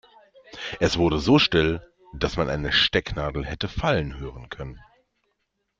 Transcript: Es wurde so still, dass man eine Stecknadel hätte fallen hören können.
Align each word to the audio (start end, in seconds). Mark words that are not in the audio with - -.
Es 0.79 0.97
wurde 0.97 1.19
so 1.19 1.37
still, 1.37 1.87
dass 2.11 2.35
man 2.35 2.49
eine 2.49 2.71
Stecknadel 2.71 3.45
hätte 3.45 3.67
fallen 3.67 4.17
hören 4.17 4.49
können. 4.49 4.79